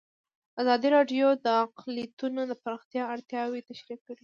ازادي 0.61 0.87
راډیو 0.95 1.27
د 1.45 1.47
اقلیتونه 1.65 2.41
د 2.47 2.53
پراختیا 2.63 3.03
اړتیاوې 3.13 3.59
تشریح 3.69 3.99
کړي. 4.05 4.17